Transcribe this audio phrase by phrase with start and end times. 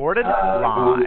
[0.00, 1.04] Recorded live.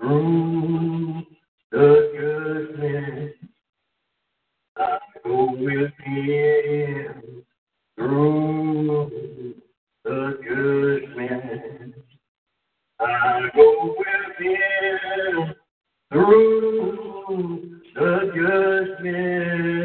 [0.00, 1.22] Through
[1.70, 3.34] the goodness,
[4.78, 7.44] I go with him.
[7.98, 9.54] Through
[10.04, 11.94] the goodness,
[12.98, 15.54] I go with him.
[16.10, 18.12] Through the
[19.02, 19.76] goodness,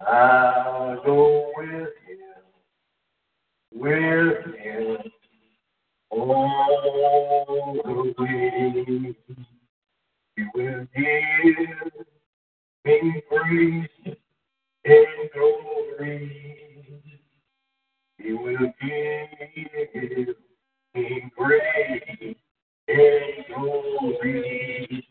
[0.00, 1.92] I go with
[3.74, 4.98] him.
[4.98, 5.12] With
[6.10, 9.14] all the way.
[10.36, 12.04] He will give
[12.84, 13.88] me praise
[14.84, 17.02] and glory.
[18.18, 20.36] He will give
[20.94, 22.36] me praise
[22.88, 25.06] and glory.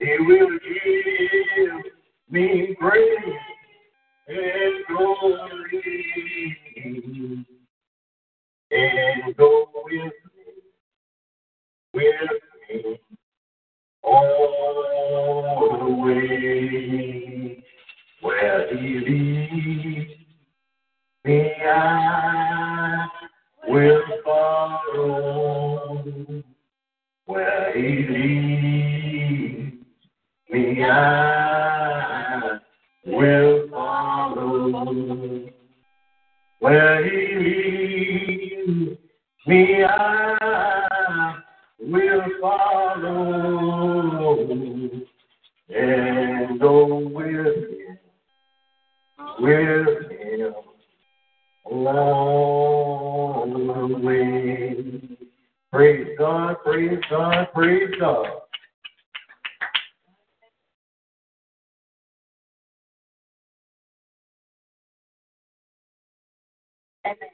[0.00, 1.84] He will give
[2.30, 3.40] me praise
[4.28, 5.84] and glory.
[8.76, 10.10] And go with me,
[11.92, 12.14] with
[12.68, 13.00] me
[14.02, 17.64] all the way
[18.20, 20.10] where he leads
[21.24, 23.06] me, I
[23.68, 26.02] will follow.
[27.26, 29.74] Where he leads
[30.50, 32.58] me, I
[33.06, 35.50] will follow.
[36.58, 37.23] Where he
[39.46, 41.36] me, I
[41.80, 44.48] will follow
[45.68, 47.98] and go with him,
[49.40, 50.54] with him
[51.64, 55.00] all the way.
[55.72, 58.26] Praise God, praise God, praise God.
[67.04, 67.33] Cause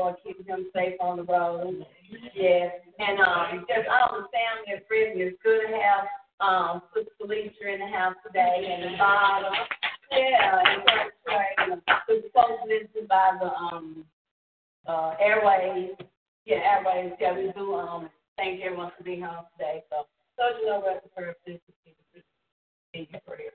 [0.00, 1.84] Lord keeping him safe on the road.
[2.34, 2.72] Yes.
[2.98, 6.08] And um, just all the family and friends, it's good to have
[6.40, 9.52] um, Sister Felicia in the house today and the bottom.
[10.10, 14.04] Yeah, and Church Trey and the folks listening by the um,
[14.88, 15.92] uh, airways.
[16.46, 17.12] Yeah, airways.
[17.20, 19.84] Yeah, we do um, thank everyone for being home today.
[19.90, 20.06] So,
[20.36, 23.52] so you know, rest of prayer, please continue to prayer.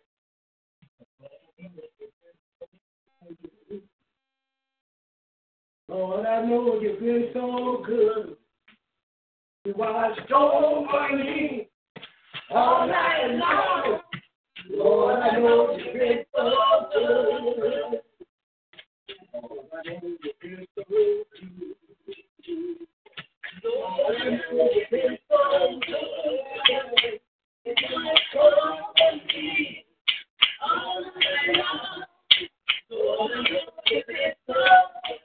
[5.88, 8.36] Lord, I know you've been so good.
[9.66, 11.70] You watched over me
[12.50, 14.00] all night long.
[14.72, 16.52] Lord, I know you've been so
[16.92, 18.02] good.
[19.34, 21.26] Lord, I know you've been so good.
[23.64, 25.38] Lord, I know you've been so
[25.86, 27.20] good.
[27.66, 29.86] You watched over me
[30.66, 32.04] all night long.
[32.90, 33.60] Lord, I know
[33.92, 35.25] you've been so good.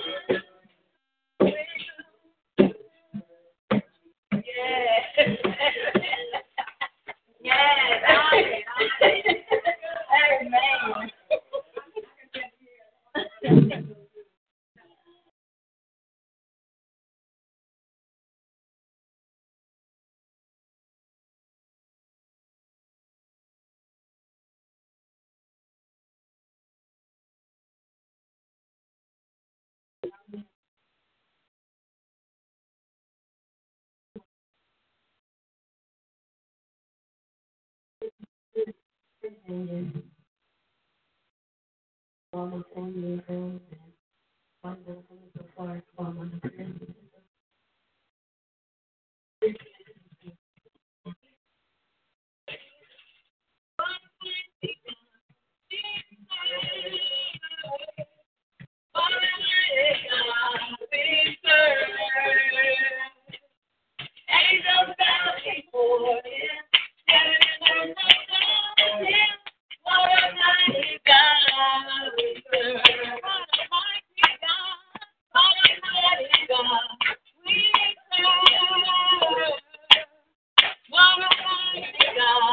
[10.41, 11.10] amen.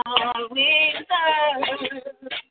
[0.06, 2.47] Mighty God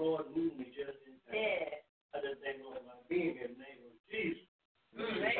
[0.00, 1.36] Lord move me just in time.
[1.36, 2.16] Yeah.
[2.16, 4.48] I just thank Lord my being in the name of Jesus.
[4.96, 5.39] Mm.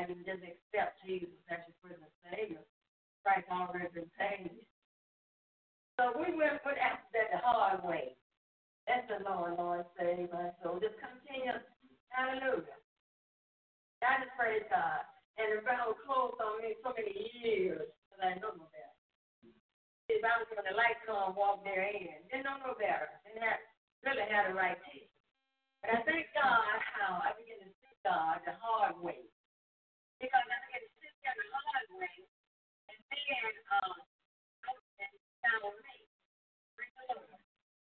[0.00, 2.64] how you just accept Jesus as your personal Savior.
[3.20, 4.64] Christ already been paid.
[6.00, 8.16] So we went put after that the hard way.
[8.88, 10.80] That's the Lord, Lord, save my soul.
[10.80, 11.52] Just continue.
[12.08, 12.80] Hallelujah.
[14.00, 15.04] I just praise God.
[15.36, 17.12] And the battle closed on me so many
[17.44, 18.96] years because I know no better.
[20.08, 22.24] If I was when the light come, walk therein.
[22.32, 23.12] Didn't know no better.
[23.28, 23.60] And that
[24.00, 25.12] really had the right teaching.
[25.84, 29.28] But I thank God how I began to see God the hard way.
[30.20, 32.16] Because I began to Him the hard way.
[32.92, 33.96] And then, um,
[35.00, 35.96] and found me.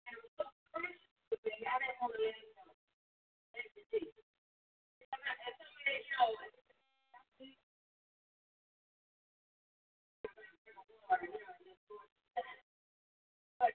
[0.06, 1.54] And it was so precious to me.
[1.66, 2.64] I didn't want to let go.
[3.58, 3.66] And
[5.10, 5.38] some of
[6.14, 6.30] know,
[13.58, 13.74] but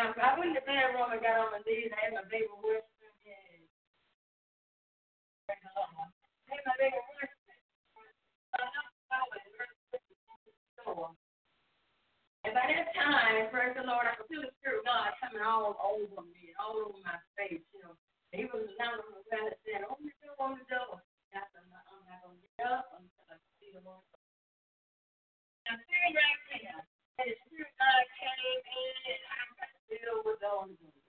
[0.00, 0.12] I,
[1.52, 1.60] my
[2.00, 2.86] had my baby worship
[3.26, 3.62] in.
[6.48, 6.98] Say my baby
[12.46, 15.42] And by that time, praise the Lord, I could feel the Spirit of God coming
[15.42, 17.98] all over me, all over my face, you know.
[18.30, 21.02] He was on the ground and saying, Open the door, open the door.
[21.34, 23.98] I said, I'm not, going to get up until I see the Lord.
[25.66, 26.80] Now, sitting right there,
[27.18, 31.02] and the Spirit of God came in, and I got filled with the Holy Ghost.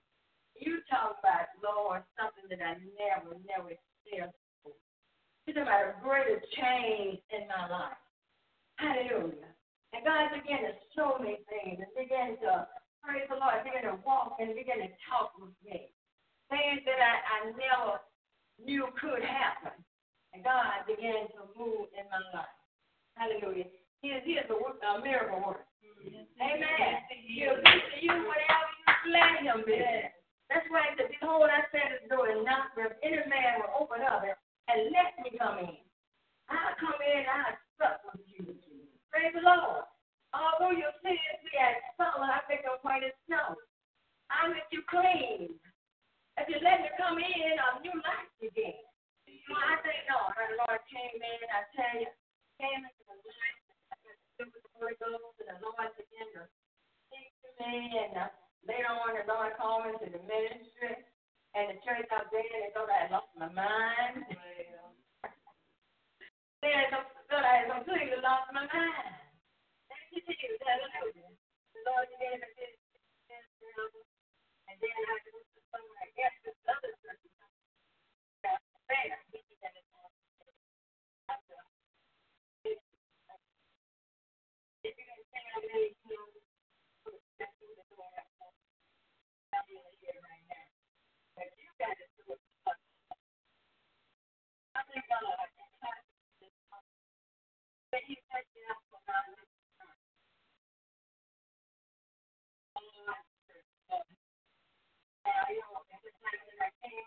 [0.58, 4.82] You talk about, Lord, something that I never, never experienced before.
[5.46, 8.02] You're talking about a greater change in my life.
[8.82, 9.57] Hallelujah.
[9.96, 12.68] And God began to show me things and began to,
[13.04, 15.92] praise the Lord, began to walk and began to talk with me.
[16.52, 18.04] Things that I, I never
[18.60, 19.76] knew could happen.
[20.36, 22.58] And God began to move in my life.
[23.16, 23.72] Hallelujah.
[24.04, 25.66] He is, he is a, a miracle worker.
[26.38, 26.94] Amen.
[27.26, 29.82] He'll do to you whatever you let him do.
[30.48, 33.84] That's why he said, Behold, I set the door and knock, if any man will
[33.84, 35.76] open up and let me come in.
[36.48, 38.56] I'll come in and I'll sup with you.
[39.18, 39.82] Praise the Lord.
[40.30, 43.58] Although your sins be as scarlet, I make them white as snow.
[44.30, 45.58] I make you clean.
[46.38, 48.78] If you let me come in, a new life again.
[49.26, 50.38] So I thank God.
[50.38, 52.14] The Lord came in, I tell you,
[52.62, 53.58] came into the life,
[54.38, 56.46] with the Holy Ghost, and the Lord began to
[57.10, 57.98] speak to me.
[57.98, 58.30] And uh,
[58.70, 60.94] later on, the Lord called me to the ministry.
[61.58, 64.30] And the church out there, they thought I had lost my mind.
[66.62, 69.14] They had thought I had completely lost my mind.
[69.90, 70.58] Thank you, Jesus.
[70.66, 71.30] Hallelujah.
[71.76, 72.56] The Lord gave and
[74.82, 77.24] then I guess this other church.
[78.44, 78.60] There,
[79.32, 80.48] he began to talk to me.
[81.30, 81.60] After,
[82.66, 82.80] if
[84.98, 86.28] you can say I really feel,
[87.40, 88.10] that's the door
[89.54, 89.68] I'm
[90.02, 90.68] here right now.
[91.38, 92.42] But you got to do it.
[94.76, 95.24] I think God,
[97.92, 99.36] but he touched me up for God.
[105.26, 107.04] And you know, at the time that I came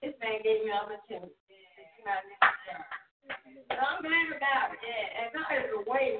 [0.00, 1.36] this man gave me opportunity.
[3.68, 5.06] So I'm glad about it.
[5.20, 6.18] And God is a way.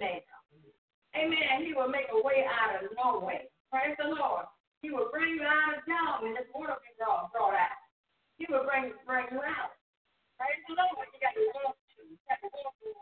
[1.16, 1.64] Amen.
[1.66, 3.50] He will make a way out of no way.
[3.72, 4.46] Praise the Lord.
[4.82, 7.80] He will bring you out of jail when this water be brought, out.
[8.38, 9.74] He will bring bring you out.
[10.38, 10.76] Praise the
[11.36, 12.00] to walk to.
[12.06, 12.88] You got to walk to.
[12.88, 12.96] You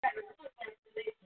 [0.00, 1.25] got to put that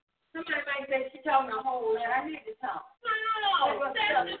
[0.31, 2.07] Somebody might say she told me a whole lot.
[2.07, 2.87] I need to talk.
[3.03, 4.31] No, testify.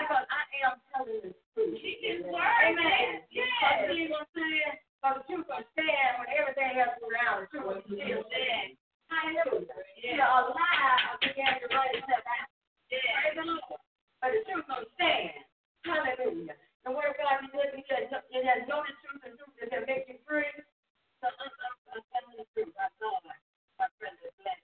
[0.00, 1.76] Because I am telling the truth.
[1.84, 2.64] She is word.
[2.64, 3.20] Amen.
[3.28, 3.44] Yes.
[3.60, 4.74] Because see what I'm saying?
[4.80, 8.68] Because the truth will stand when everything else around the truth will still stand.
[9.12, 9.76] Hallelujah.
[10.00, 10.24] Yeah.
[10.24, 12.48] A lie began to write itself out.
[12.88, 13.80] Praise the Lord.
[14.24, 15.44] But the truth will stand.
[15.84, 16.56] Hallelujah.
[16.88, 19.56] The word of God, he said, he said, it has known the truth, and truth
[19.60, 20.48] that make you free.
[21.20, 22.72] So I'm, I'm, I'm telling the truth.
[22.80, 23.40] I know it.
[23.76, 24.63] My friend is blessed.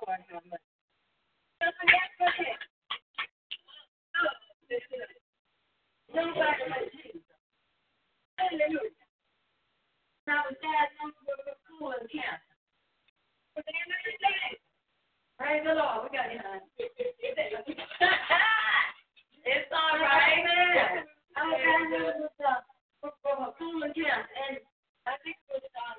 [0.00, 0.42] Lord have.
[6.14, 7.20] Nobody but Jesus.
[10.30, 12.54] I was diagnosed with colon cancer.
[13.52, 14.00] But the end of
[15.36, 16.64] praise the Lord, we got it, honey.
[19.44, 20.40] it's all right.
[20.40, 21.04] Amen.
[21.36, 22.64] I was diagnosed with uh,
[24.48, 24.64] and
[25.04, 25.98] I think it was um,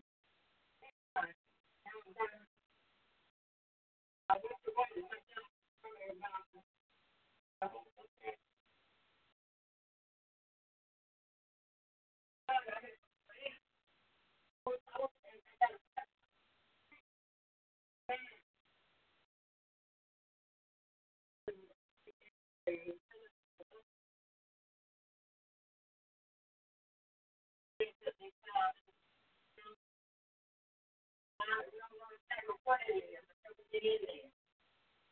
[32.65, 34.29] quiet area before we get in there.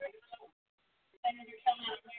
[0.01, 0.17] Right?
[0.31, 0.49] So,
[1.47, 2.18] you're coming out of here.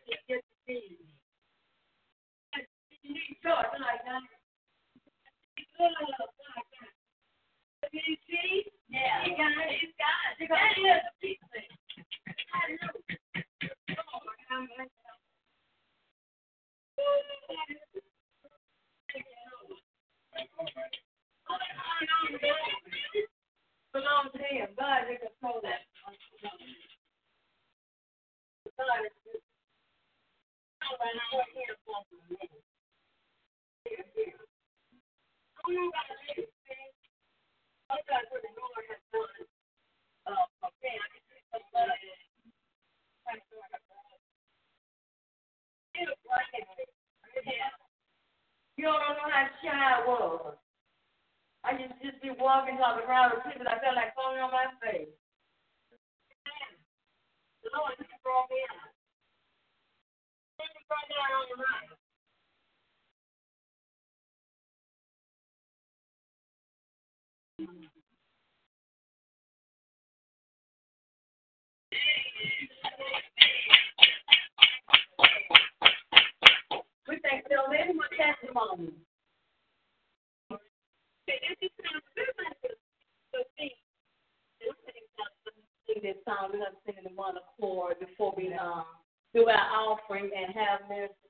[89.69, 91.20] offering and have Minister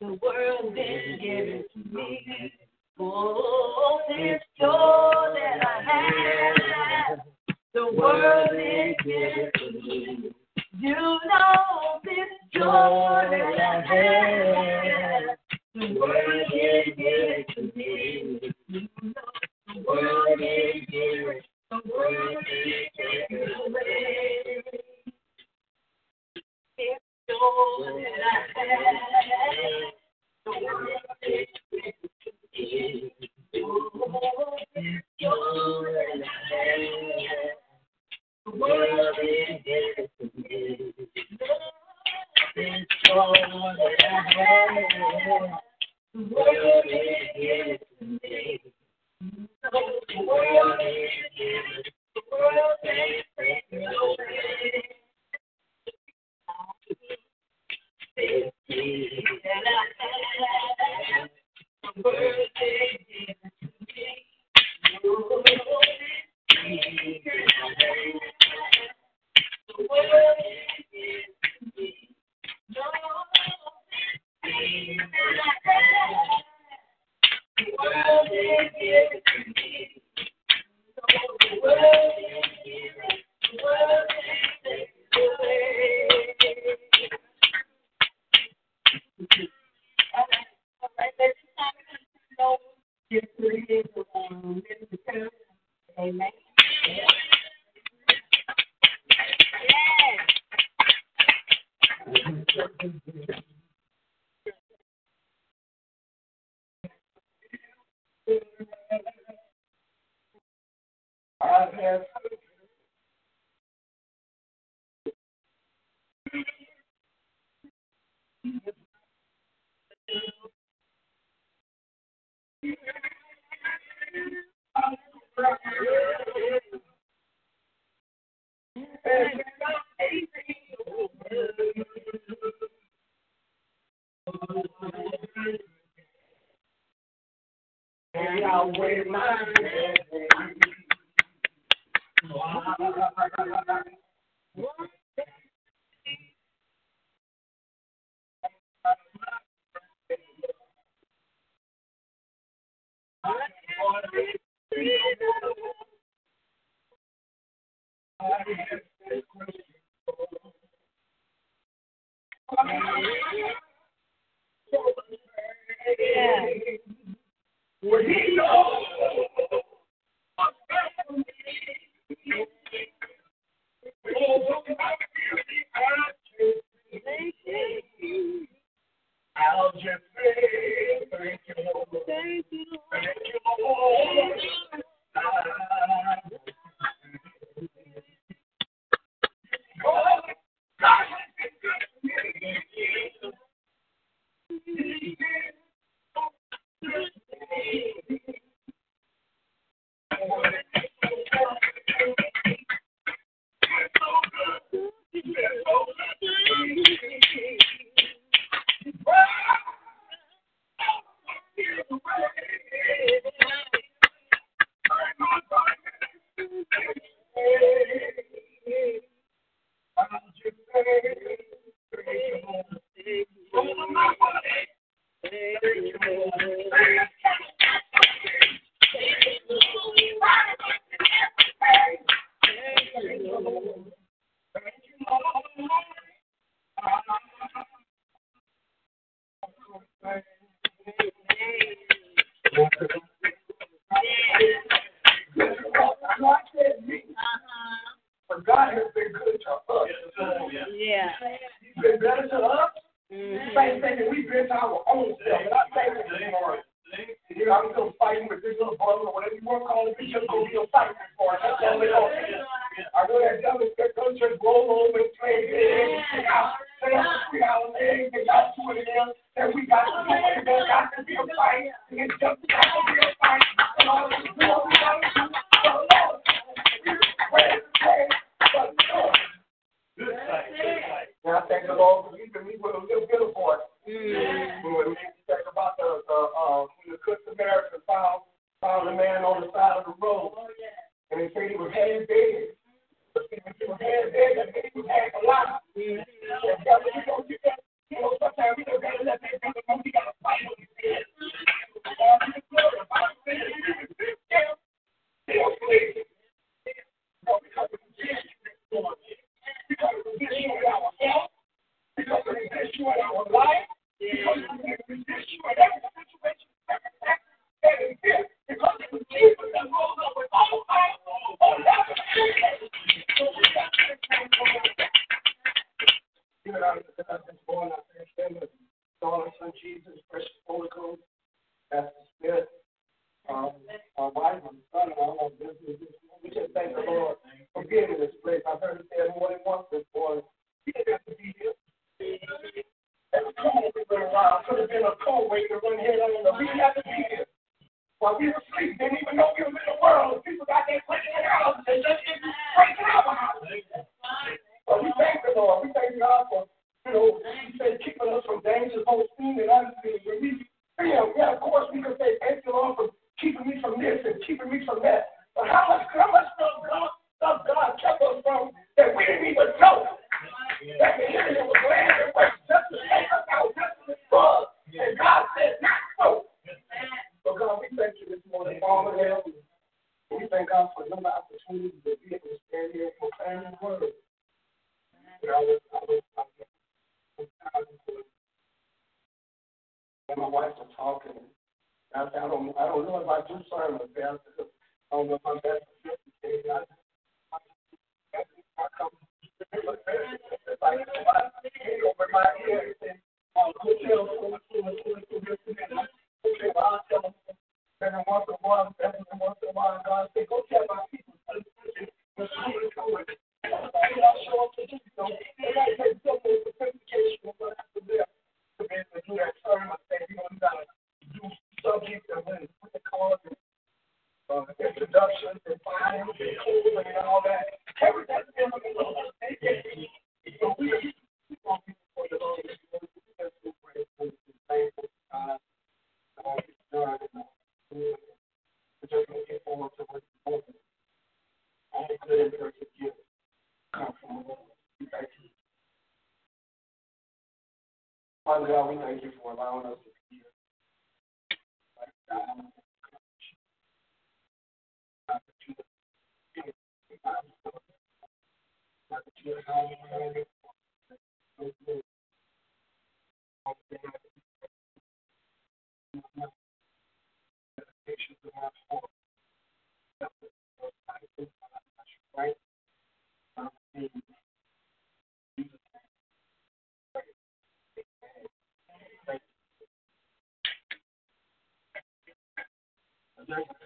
[0.00, 2.52] The world is been giving to me.
[3.00, 4.68] Oh, this joy
[5.34, 5.82] that I
[7.08, 7.18] have,
[7.74, 10.34] the world is giving to me.
[10.78, 14.71] You know this joy that I have.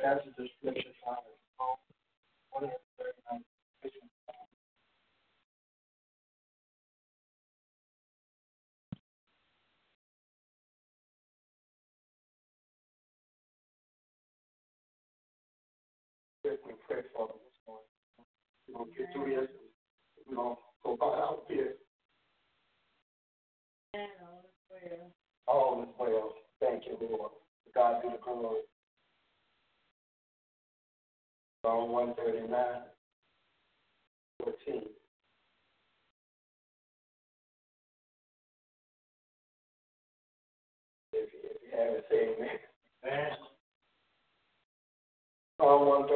[0.07, 0.51] passages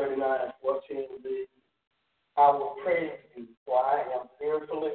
[0.00, 1.50] 39 and 14 reads,
[2.36, 4.92] I will praise you, for I am fearfully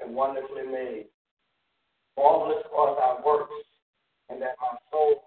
[0.00, 1.06] and wonderfully made.
[2.16, 3.52] Marvelous are thy works,
[4.28, 5.23] and that my soul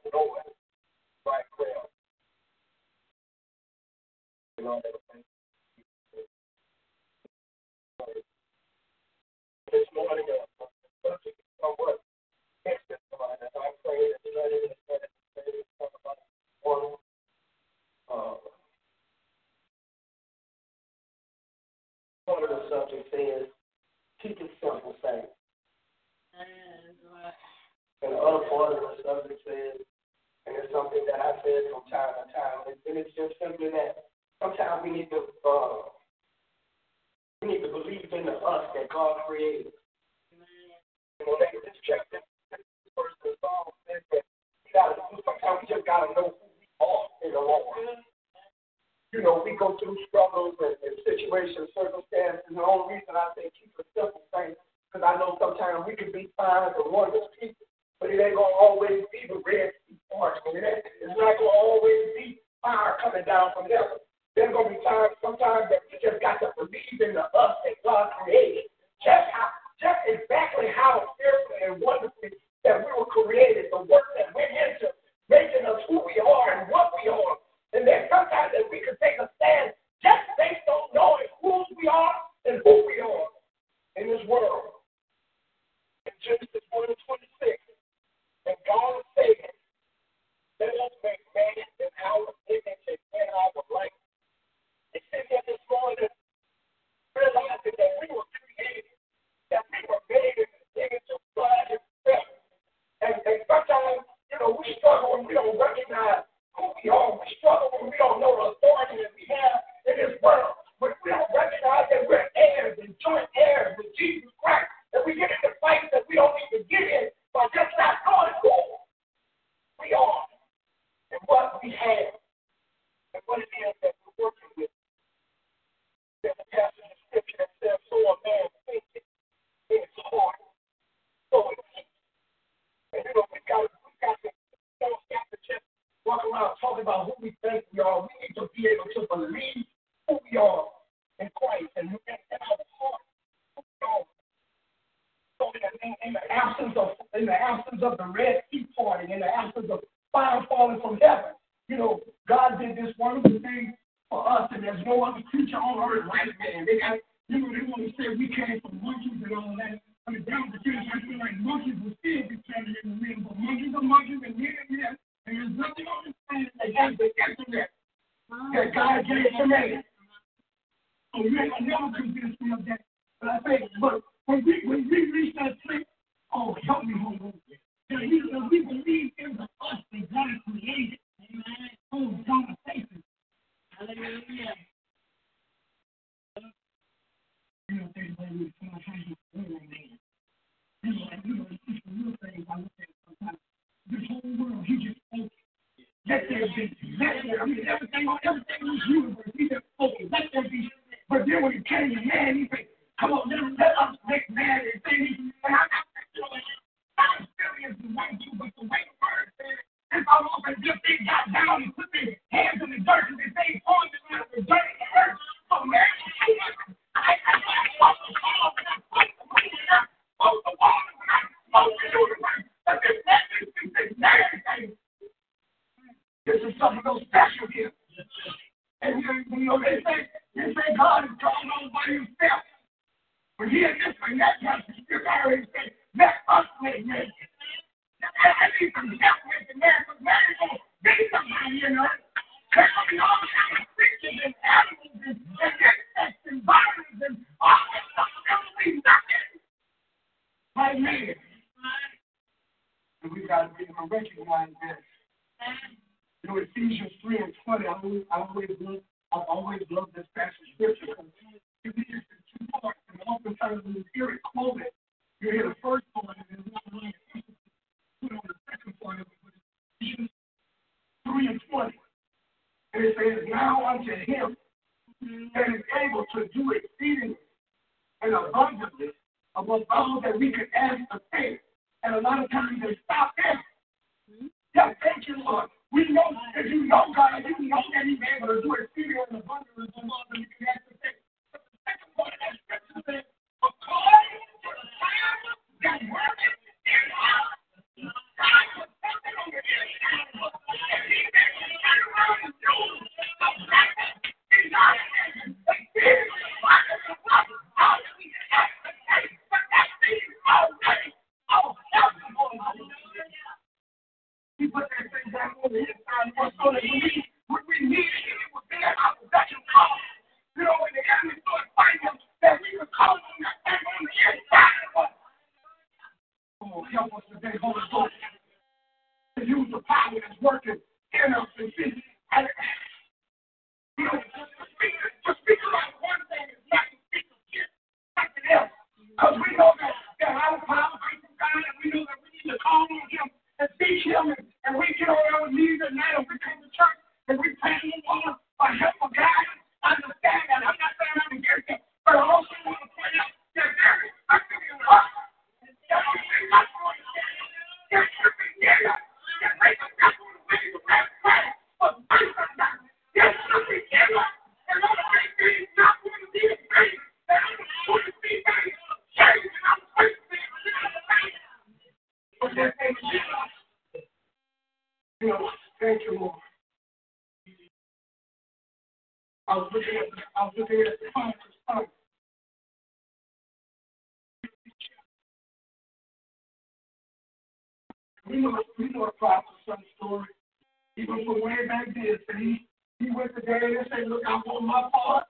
[393.28, 395.04] today and say, look, I'm on my part.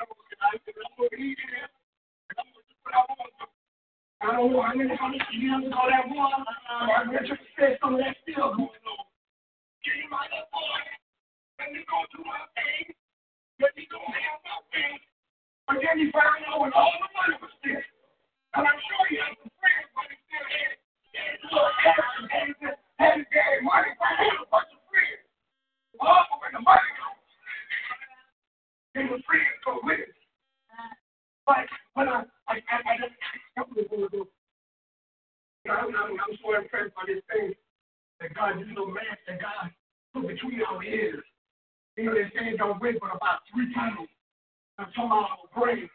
[0.00, 0.36] I'm going to.
[0.40, 0.56] I'm
[0.96, 1.36] going to do
[2.80, 3.46] what I want to.
[4.20, 6.44] I don't want that one.
[6.80, 9.04] I bet you say some That's still going on.
[9.84, 10.80] Get him boy.
[11.60, 12.96] Let me go do my thing.
[13.60, 14.96] Let me go have my thing.
[15.68, 17.84] But then you find out when all the money was there.
[18.56, 20.80] And I'm sure he had some friends, but he still had it.
[21.04, 21.68] He had his little
[23.60, 25.20] money, but a bunch of friends.
[26.00, 26.88] Oh, when the money
[28.94, 30.14] they were free to go with it.
[31.46, 33.14] But when I, I, I, I just,
[33.58, 34.26] I was going do.
[35.66, 37.54] Know, I'm, I'm, I'm so impressed by this thing
[38.18, 39.70] that God, this little man, that God
[40.14, 41.22] put between our ears.
[41.96, 44.08] You know, they say don't win, but about three times.
[44.78, 45.90] I'm talking about brains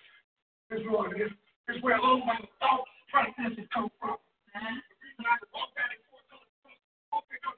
[0.70, 1.18] this morning.
[1.18, 1.34] This,
[1.76, 4.22] is where all my thought processes come from.
[4.54, 5.26] Mm-hmm.
[5.26, 6.78] I walk back and forth, come from,
[7.10, 7.58] open up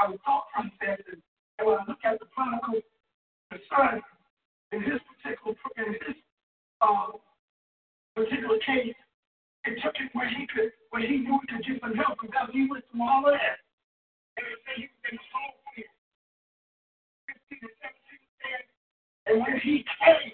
[0.00, 1.20] our thought processes.
[1.58, 2.80] And when I look at the prodigal,
[3.50, 4.00] the son,
[4.72, 6.16] in his particular in his
[6.80, 7.12] uh,
[8.16, 8.96] particular case,
[9.68, 12.48] it took it where he could where he knew he could get some help because
[12.52, 13.60] he went through all of that.
[14.40, 18.00] And it said he was in the soul 15 and 17
[19.26, 20.29] and when he came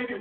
[0.00, 0.18] Savior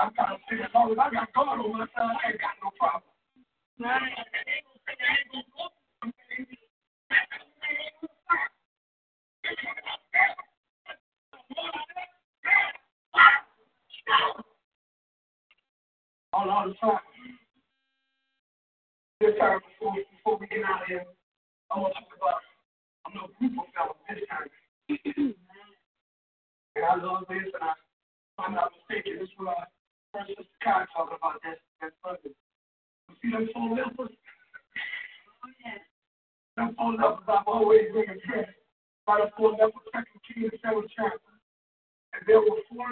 [0.00, 2.70] I'm to as long as I got God on my side, I ain't got no
[2.80, 3.02] problem.
[16.32, 16.98] All all the time.
[19.20, 21.04] This time before we get out of here,
[21.70, 22.40] I to talk about
[23.04, 23.66] I'm no group of
[24.08, 24.48] this time.
[26.76, 29.68] and I love this and I if I'm not mistaken, this was
[30.14, 30.34] You
[33.22, 33.30] see
[33.74, 34.10] lepers?
[36.98, 37.86] Lepers I've always
[39.06, 41.18] by the four lepers, second Kings, seventh chapter.
[42.12, 42.90] And there were four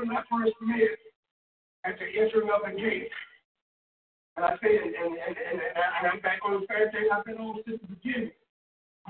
[1.85, 2.07] at the
[2.55, 3.11] of the gate.
[4.37, 5.59] And I say, and, and, and,
[6.13, 8.31] I'm back on the same thing I've been on since the beginning.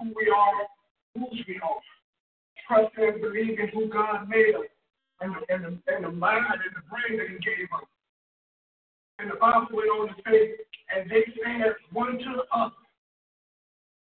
[0.01, 0.65] Who we are,
[1.47, 1.83] we are.
[2.67, 4.73] Trusting believing who God made us
[5.21, 7.85] and the, and the, and the mind and the brain that He gave us.
[9.19, 10.55] And the Bible went on to say,
[10.95, 12.75] and they said one to the other.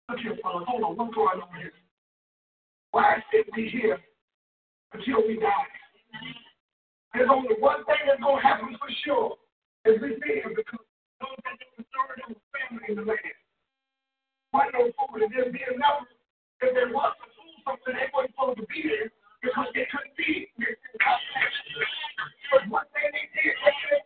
[0.09, 1.73] Look here, fellas, hold on, what's going on here?
[2.91, 3.99] Why sit we here
[4.93, 5.67] until we die?
[7.13, 9.35] There's only one thing that's going to happen for sure
[9.85, 10.85] is we see him because
[11.19, 13.37] those that are concerned of family in the land.
[14.51, 15.25] Why no food?
[15.25, 16.05] And there'd be enough
[16.61, 19.09] if there was some food, something they weren't supposed to be there
[19.41, 20.77] because they couldn't be there.
[22.53, 24.05] But one thing they did, they came,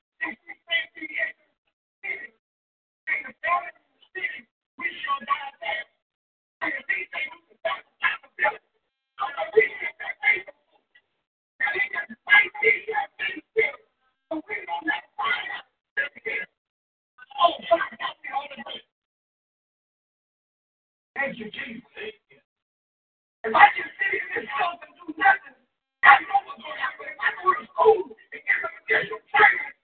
[27.81, 29.80] school and get some additional training,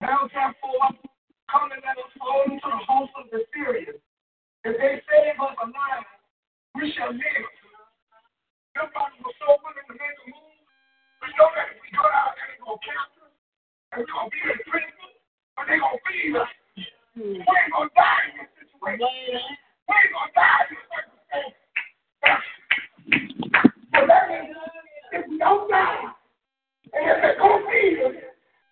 [0.00, 0.88] Now therefore,
[1.50, 2.12] come and let us
[2.46, 4.00] into the host of the Syrians.
[4.64, 6.06] If they save us alive,
[6.74, 7.48] we shall live.
[8.76, 10.49] Somebody was so willing to make a move.
[11.40, 11.48] Know
[17.16, 19.00] we're going to die in this situation.
[19.88, 20.84] We going to die in this
[24.06, 24.52] that means
[25.12, 26.12] if we don't die,
[26.92, 27.24] and if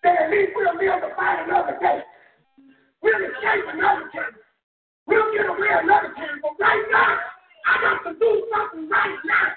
[0.02, 2.04] then at least we'll able to find another day.
[3.02, 4.36] We'll escape another time.
[5.06, 6.40] We'll get away another time.
[6.42, 7.16] But right now,
[7.64, 9.56] I got to do something right now.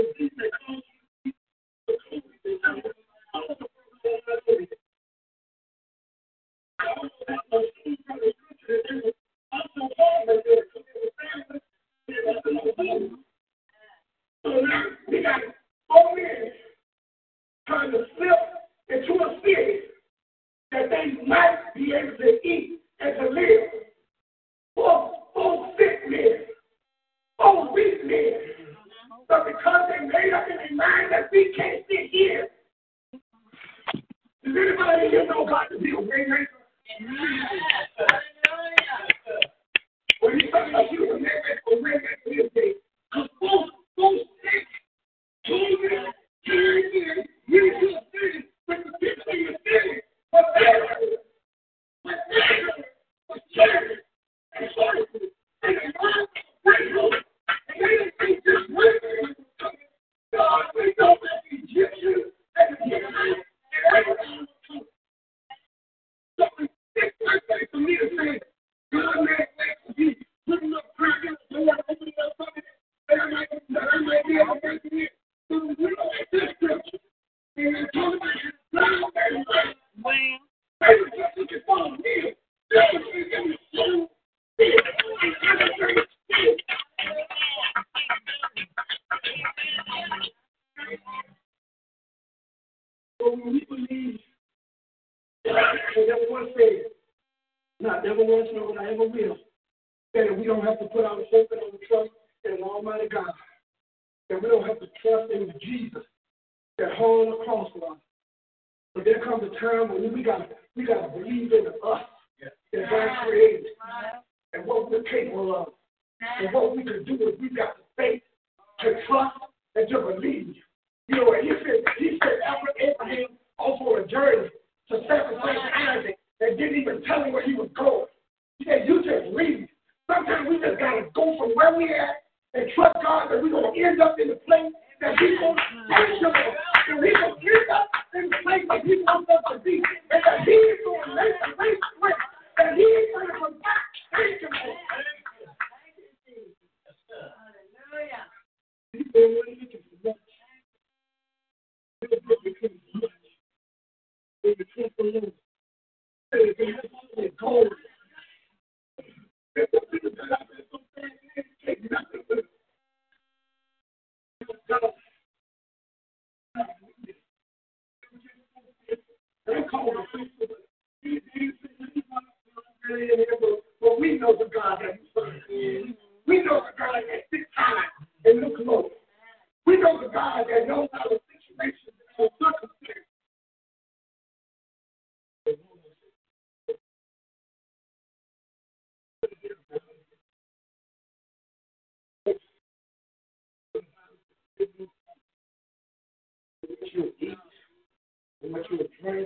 [198.69, 199.25] what you will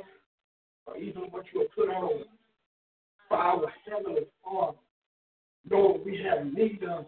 [0.88, 2.24] or even what you will put on.
[3.28, 4.78] For our heavenly Father,
[5.70, 7.06] Lord, we have need of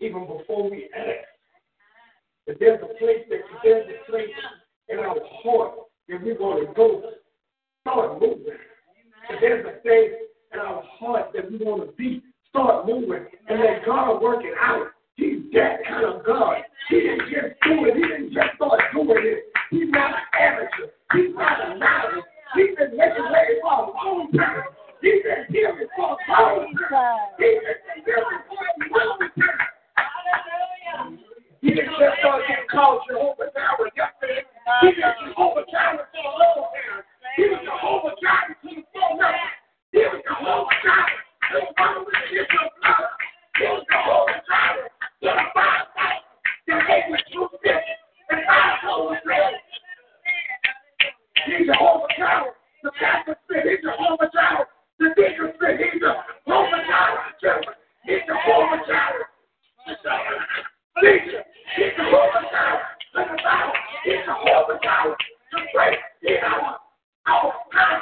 [0.00, 1.28] even before we ask.
[2.46, 4.28] If there's a place that there's a place
[4.88, 5.72] in our heart
[6.08, 7.02] that we're going to go,
[7.80, 8.58] start moving.
[9.30, 10.18] If there's a thing
[10.52, 14.54] in our heart that we want to be, start moving and let God work it
[14.60, 14.88] out.
[15.14, 16.58] He's that kind of God.
[16.90, 17.96] He didn't just do it.
[17.96, 19.43] He didn't just start doing it.
[19.74, 20.86] He's not an amateur.
[21.14, 22.22] He's not a novice.
[22.54, 24.62] He's been making way for a long time.
[25.02, 27.18] He's been healing for a long time.
[27.42, 29.66] He's been healing for a long time.
[31.60, 34.46] He didn't just start getting called Jehovah Jireh yesterday.
[34.78, 37.02] He was Jehovah Jireh for a long time.
[37.34, 39.34] He was Jehovah Jireh to the full now.
[39.90, 41.18] He was Jehovah Jireh
[41.50, 43.10] to the bottom of the blood.
[43.58, 46.30] He was Jehovah Jireh to the five thousand.
[46.62, 47.90] The eight with two fish
[48.30, 48.74] and five
[49.24, 49.63] bread.
[51.44, 52.56] He's Jehovah Jireh.
[52.82, 54.68] The pastor said he's Jehovah Jireh.
[54.98, 57.76] The deacon said he's Jehovah Jireh.
[58.04, 59.28] He's Jehovah Jireh.
[60.96, 61.40] Alicia,
[61.76, 62.80] he's Jehovah Jireh.
[63.16, 63.72] At that.
[64.04, 65.16] He's Jehovah Jireh.
[65.52, 66.78] The great in our,
[67.26, 68.00] our time.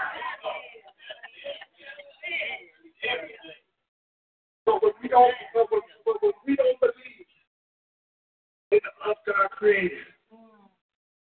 [4.64, 7.26] But when we don't, but when, we don't believe
[8.70, 9.98] in the God created,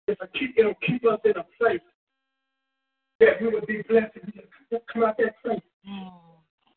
[0.09, 1.81] if a keep, it'll keep us in a place
[3.21, 5.61] that we would be blessed we can come out that place.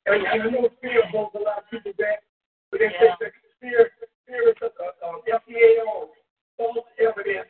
[0.06, 2.24] And, and I know fear holds a lot of people back,
[2.72, 3.92] but they say that fear,
[4.26, 6.08] fear is a, a, a FEAO,
[6.58, 7.50] false evidence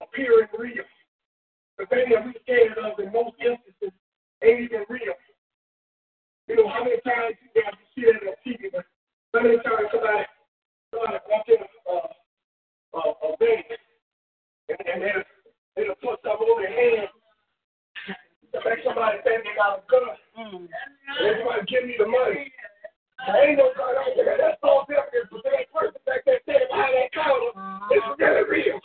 [0.00, 0.84] appearing real.
[1.78, 3.92] The thing that we scared of in most instances
[4.42, 5.18] ain't even real.
[6.48, 8.84] You know, how many times you guys see that on TV, but
[9.34, 10.24] how many times somebody,
[10.92, 12.08] somebody walk in a, uh,
[12.94, 13.66] a, a bank
[14.68, 15.24] and, and they'll,
[15.76, 17.08] they'll put something on their hand
[18.54, 20.14] to make somebody think they got a gun.
[20.38, 20.70] Mm.
[21.18, 22.54] Everybody give me the money.
[23.26, 24.38] There ain't no gun out there.
[24.38, 27.50] That's all evidence, but that person back there standing behind that counter
[27.90, 28.78] is really real.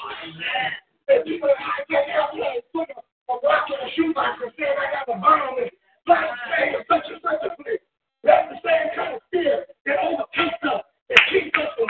[1.10, 4.74] And people, I can't help but put a, a rock in a shoebox and saying
[4.74, 5.70] I got a bomb and
[6.06, 7.84] flying saying such and such a place.
[8.26, 11.90] That's the same kind of fear that overtakes us and keeps us from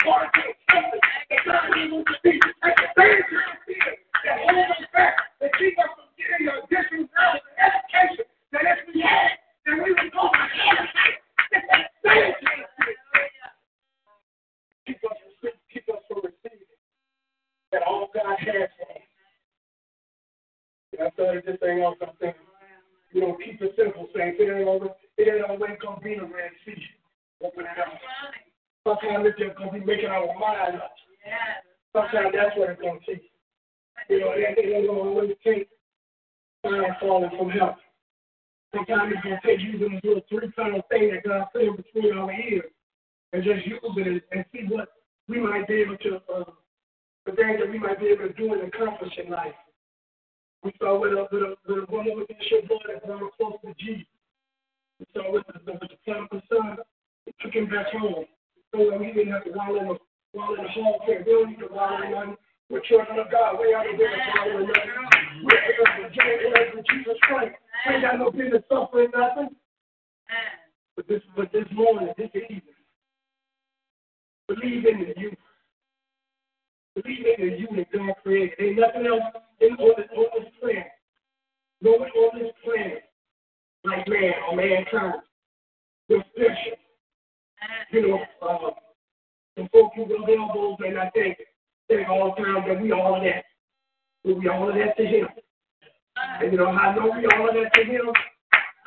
[0.72, 2.40] something that God us to be.
[2.62, 3.20] That's the same
[4.24, 8.64] that holds us back and keeps us from getting a different level of education that
[8.64, 9.36] if we had,
[9.66, 10.88] then we would go that.
[14.86, 16.80] Keep us from keep us from receiving
[17.72, 18.72] that all God has.
[20.92, 22.40] And I started this thing I'm thinking,
[23.12, 24.38] you know, keep it simple, saints.
[24.40, 26.82] It ain't always, it ain't always to be the Red Sea.
[27.42, 28.99] Open it up.
[29.10, 30.94] Sometimes it's just to be making our mind up.
[31.92, 33.26] Sometimes that's what it's to take.
[34.08, 35.66] You know, it ain't, to always take
[36.62, 37.74] fire falling from heaven.
[38.72, 42.30] Sometimes it's to take using this little three-pound thing that God put in between our
[42.30, 42.70] ears
[43.32, 44.90] and just use it and see what
[45.26, 46.44] we might be able to, uh,
[47.26, 49.58] the things that we might be able to do and accomplish in life.
[50.62, 53.18] We saw with a, with a, with a woman with the issue of that brought
[53.18, 54.06] her close to Jesus.
[55.00, 56.76] We saw with the, with the prodigal son,
[57.26, 58.26] he took him back home.
[58.74, 59.98] So that he didn't have to wallow in the,
[60.34, 61.22] wallow in the hall care.
[61.26, 62.36] We don't need to wallow in nothing.
[62.70, 63.58] We're children of God.
[63.58, 65.42] We out of there wallow in nothing.
[65.42, 67.54] We're heirs of heirs of Jesus Christ.
[67.86, 69.56] We ain't got no business suffering nothing.
[70.96, 72.62] But this, but this morning, this evening,
[74.46, 75.38] believe in the youth.
[76.94, 78.54] Believe in the you that God created.
[78.60, 79.22] Ain't nothing else
[79.60, 80.86] in on this, on this planet.
[81.80, 83.02] No one on this planet
[83.84, 85.22] like man or mankind.
[86.08, 86.79] We're special.
[87.92, 88.70] You know, uh,
[89.56, 91.38] some folks who elbows and I think,
[91.88, 93.44] think all the time that we all of that.
[94.24, 95.26] But we all of that to him.
[96.40, 98.12] And you know I know we all of that to him?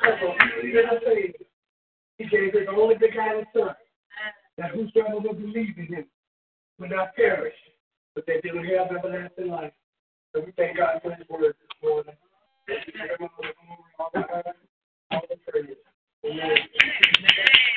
[0.00, 1.46] Because he believe in our Savior.
[2.18, 3.74] He gave his only begotten son.
[4.58, 6.06] That whosoever will believe in him
[6.78, 7.54] will not perish,
[8.14, 9.72] but that they will have everlasting life.
[10.32, 12.14] So we thank God for his word this morning.
[13.98, 14.54] All the honor,
[15.10, 15.76] all the praise.
[16.24, 16.56] Amen.
[17.22, 17.73] God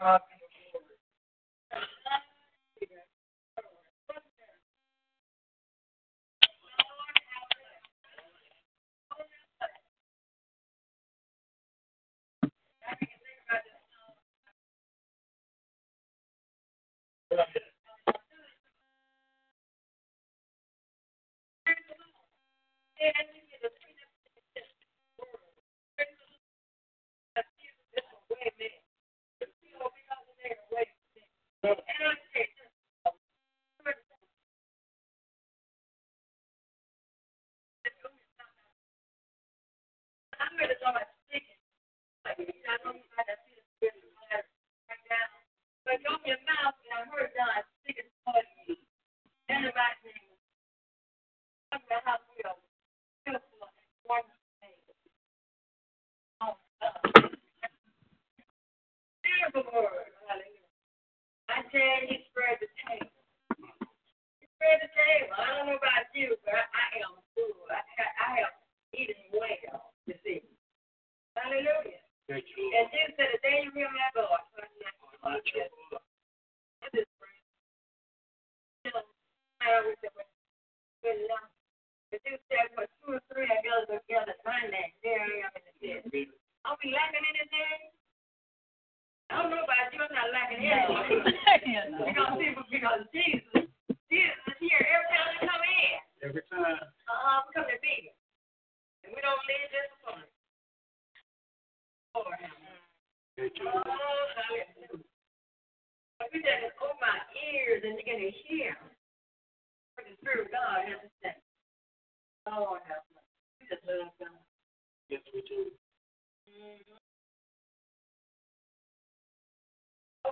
[0.00, 0.22] that
[46.08, 47.62] Open your mouth, and I heard God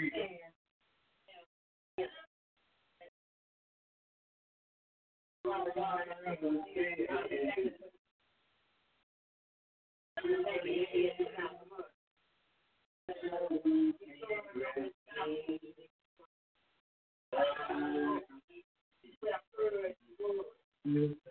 [0.00, 0.28] freedom.
[20.88, 21.26] Mm-hmm.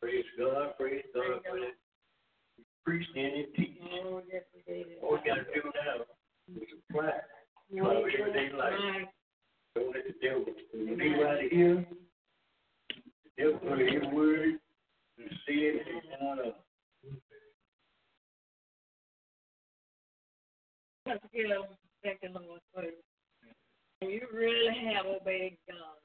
[0.00, 0.76] Praise God.
[0.78, 1.40] Praise God.
[1.48, 1.74] for that.
[2.84, 3.78] Preach and teach.
[4.32, 4.84] Yes, we.
[5.02, 6.04] All we gotta do now
[6.54, 7.10] is apply.
[7.74, 9.08] To live everyday life.
[9.74, 11.86] Don't let the devil be right here.
[13.36, 14.58] The devil put his word
[15.18, 16.64] and see it and on up.
[21.06, 21.46] Let's give
[22.02, 23.05] thank the Lord for you.
[24.08, 25.96] You really have obeyed God.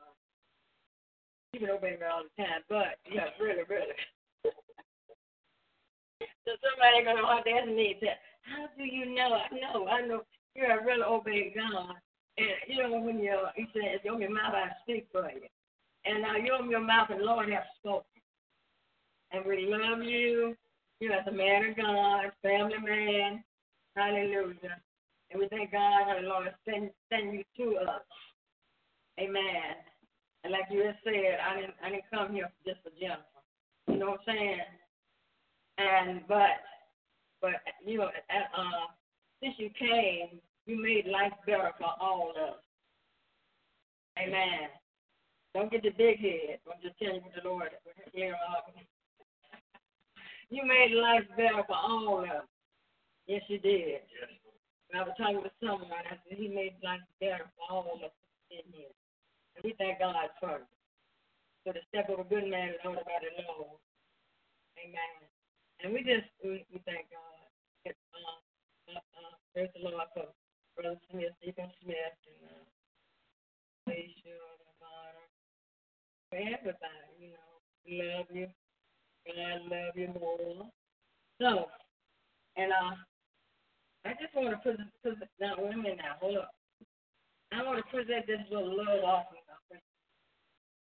[1.54, 4.00] You've been obeying me all the time, but yeah, really, really.
[6.46, 8.20] so somebody gonna want to ask me that.
[8.44, 9.36] How do you know?
[9.36, 10.24] I know, I know
[10.56, 11.96] you have really obeyed God.
[12.38, 15.48] And you know when you he said, "You open your mouth, I speak for you."
[16.06, 18.06] And now you open your mouth, and Lord has spoken.
[19.32, 20.56] And we love you.
[21.00, 23.44] You as a man of God, family man.
[23.96, 24.80] Hallelujah.
[25.32, 28.02] And we thank God, Lord send send you to us.
[29.20, 29.80] Amen.
[30.44, 33.24] And like you had said, I didn't I didn't come here just for Jennifer.
[33.88, 34.60] You know what I'm saying?
[35.78, 36.60] And but
[37.42, 37.52] but
[37.86, 38.92] you know, at, uh
[39.42, 42.60] since you came, you made life better for all of us.
[44.20, 44.70] Amen.
[45.54, 46.60] Don't get the big head.
[46.68, 47.70] I'm just telling you what the Lord
[48.16, 48.72] know, uh,
[50.50, 52.48] you made life better for all of us.
[53.28, 54.02] Yes, you did.
[54.92, 58.04] And I was talking with someone, I said, He made life better for all of
[58.04, 58.16] us
[58.52, 58.92] in here.
[59.56, 60.68] And we thank God for it.
[61.64, 63.80] For the step of a good man is ordered by the Lord.
[64.76, 65.16] Amen.
[65.80, 67.48] And we just, we, we thank God.
[67.88, 70.28] It, uh, uh, uh, praise the Lord for
[70.76, 74.12] Brother Smith, Deacon Smith, and uh, and
[74.84, 75.26] Bonner.
[76.28, 77.52] For everybody, you know.
[77.88, 78.48] We love you.
[79.26, 80.68] God love you more.
[81.40, 81.70] So,
[82.58, 82.96] and uh,
[84.06, 86.58] I just want to present, present now, wait a minute now, hold up.
[87.54, 89.46] I want to present this little love offering.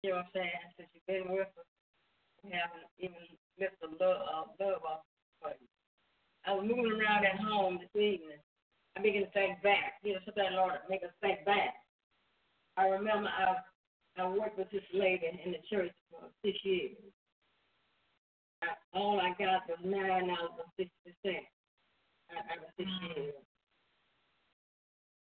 [0.03, 0.63] You know what I'm saying?
[0.77, 1.67] Since you've been with us,
[2.45, 3.19] we haven't even
[3.59, 5.51] lifted a love, uh, love offering for.
[6.47, 8.39] I was moving around at home this evening.
[8.95, 9.99] I began to think back.
[10.03, 11.75] You know, sometimes Lord make us think back.
[12.77, 13.59] I remember I
[14.21, 16.95] I worked with this lady in the church for six years.
[18.63, 21.51] I, all I got was nine dollars and sixty cents
[22.77, 23.33] six years.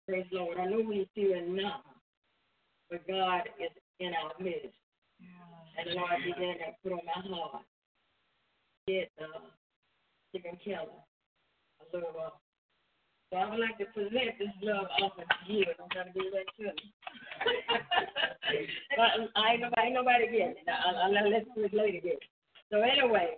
[0.08, 0.58] Praise Lord.
[0.58, 1.82] I know we feel now,
[2.90, 4.76] but God is in our midst.
[5.78, 7.64] And the Lord began to put on my heart.
[8.88, 9.40] Get uh
[10.34, 11.04] Chicken Keller
[11.82, 12.48] a love offering.
[13.32, 15.66] So I would like to present this love offering to you.
[15.76, 16.94] I'm trying to get that to me.
[18.96, 20.58] but I ain't nobody, ain't nobody get it.
[20.68, 22.30] I, I, I let this lady get it.
[22.72, 23.36] So anyway,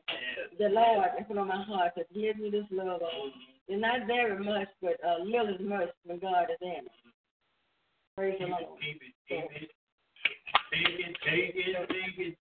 [0.57, 3.58] the Lord put on my heart to give me this love offering.
[3.69, 6.91] It's not very much, but uh, little is much when God is in it.
[8.17, 8.63] Praise the Lord.
[8.81, 9.69] Keep it, keep it.
[10.73, 12.37] Take it, take it, take it.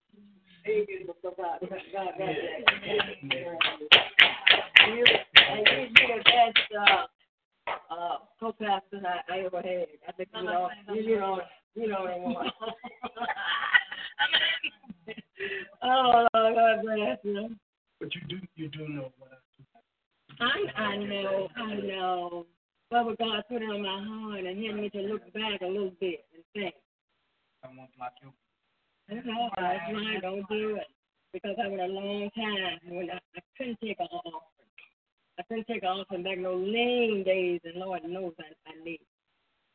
[0.65, 1.59] Take it before God.
[1.61, 2.35] God, God, God.
[4.87, 7.05] You, and you be the best uh,
[7.93, 9.87] uh, co-pastor I, I ever had.
[10.07, 11.41] I think you know, you, you know,
[11.75, 12.53] you know what I want.
[15.83, 17.55] oh, God bless you.
[17.99, 19.48] But you do, you do know what I
[20.39, 22.45] I I know, I know.
[22.89, 25.91] Father God put it on my heart and help me to look back a little
[25.99, 26.75] bit and think.
[27.63, 28.31] I won't block you.
[29.09, 30.87] That's all right, that's right, don't do it.
[31.33, 34.43] because I went a long time when I, I couldn't take an offering.
[35.37, 38.99] I couldn't take an offering back no lean days, and Lord knows I, I need.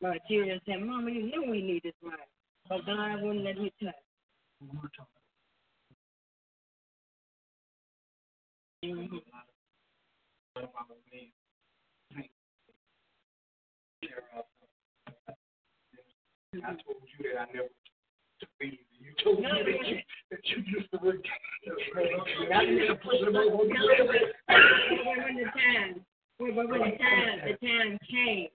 [0.00, 2.16] My children said, Mama, you know we need this money.
[2.68, 3.94] But God wouldn't let me touch.
[8.84, 9.16] Mm-hmm.
[10.56, 10.60] I
[16.60, 17.68] told you that I never
[18.60, 18.78] me.
[19.01, 19.48] You told me
[20.31, 21.16] that you, you used to work.
[21.66, 22.14] Over.
[26.39, 26.97] when the
[27.60, 28.48] time, came,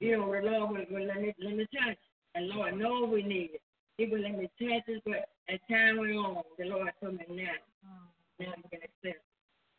[0.00, 1.98] you know, Lord would let me, let me touch.
[2.34, 3.58] And Lord knows we need.
[3.96, 7.24] He would let me touch it, but as time went on, the Lord told me
[7.28, 7.52] now,
[8.38, 9.24] now going to accept.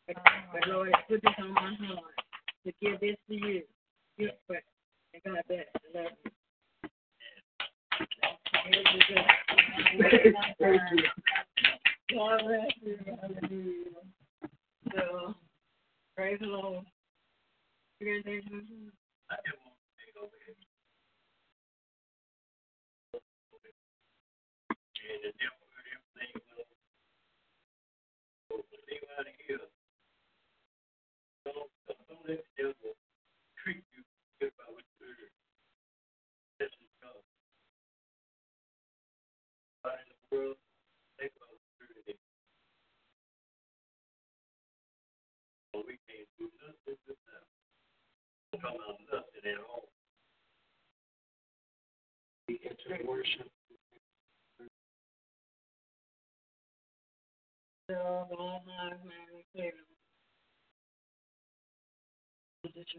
[0.06, 0.16] But,
[0.52, 2.14] but Lord, put this on my heart
[2.66, 3.62] to give this to you.
[4.16, 4.58] You, but,
[5.12, 5.66] and God bless.
[5.74, 6.32] I love you.
[12.14, 12.96] God bless you.
[13.20, 14.02] Hallelujah.
[14.94, 15.34] So,
[16.16, 16.84] praise the Lord.
[18.00, 18.92] You guys have anything?
[25.04, 26.64] and the devil everything well.
[28.48, 28.64] So
[29.20, 29.60] out of here,
[31.44, 32.96] don't don't let the devil
[33.60, 34.02] trick you
[34.40, 35.32] just by what you heard.
[36.58, 36.74] That's.
[39.84, 40.56] God in the world,
[41.20, 42.16] they about what you heard.
[45.74, 46.96] So we can't do nothing
[48.64, 49.88] come out nothing at all.
[52.48, 53.50] We enter worship.
[57.90, 59.93] So, all hearts, mind,
[62.64, 62.96] Next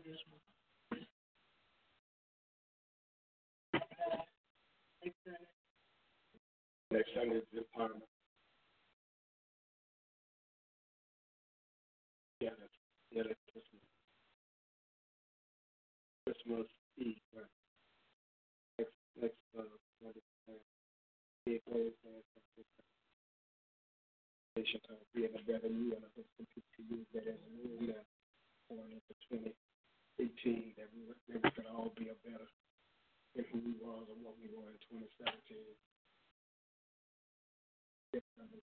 [7.18, 8.06] Sunday is empowerment.
[12.40, 12.54] Yeah,
[13.10, 13.82] yeah, Christmas.
[16.26, 16.68] Christmas
[16.98, 17.18] Eve?
[18.78, 19.64] Next, next, uh,
[21.48, 21.62] Sunday,
[22.06, 22.22] uh,
[24.56, 24.80] Nation
[25.34, 26.46] a better you, and I hope some
[26.88, 27.26] use that
[28.72, 29.54] into twenty
[30.22, 32.48] eighteen, that we, that we could all be a better
[33.36, 35.76] than who we was or what we were in twenty seventeen.
[38.14, 38.62] That's kind of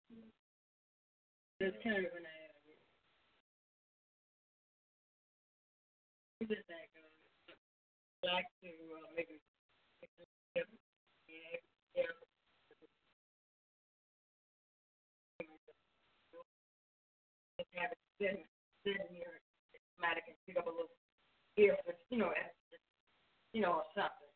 [8.63, 9.07] to uh.
[18.21, 19.38] Yeah,
[19.99, 20.95] somebody can pick up a little
[21.59, 22.55] gift, or, you know, as-
[23.53, 24.31] you know, or something.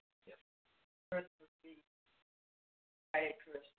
[1.11, 1.79] Christmas Eve.
[3.13, 3.71] Friday Christmas.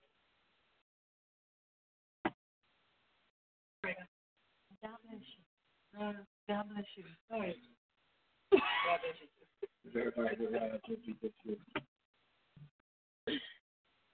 [4.80, 5.42] God bless you.
[6.00, 6.12] Uh,
[6.48, 7.04] God bless you.
[7.32, 7.52] Oh, yeah.
[8.52, 9.28] God bless you.
[10.00, 11.58] Everybody go out be good to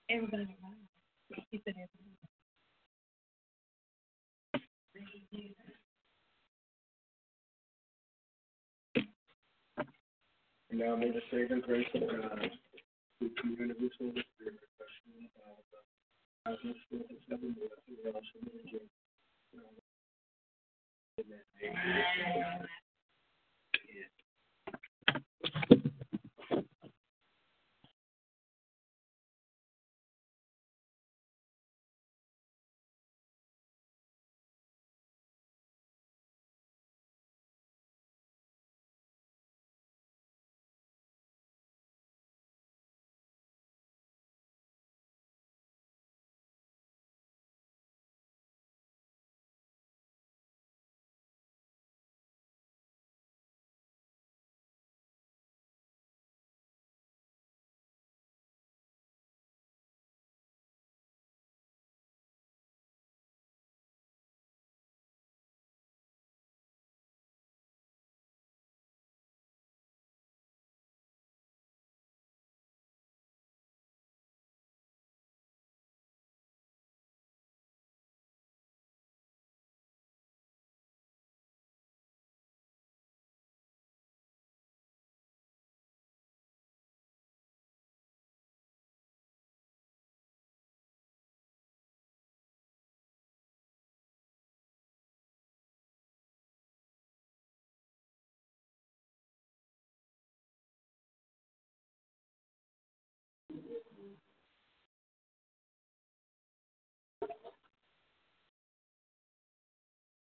[0.09, 0.57] Everybody.
[1.51, 2.17] He said everybody.
[10.71, 12.51] And now may the saving grace of God,
[13.21, 15.31] the communion of the Holy Spirit, rest in the
[16.47, 18.81] as it is in heaven, and also in the
[21.21, 21.45] Amen.
[21.65, 22.69] Amen.
[25.73, 25.90] Amen.